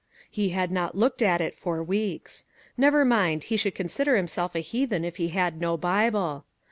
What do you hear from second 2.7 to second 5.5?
never mind, he should consider himself a heathen if he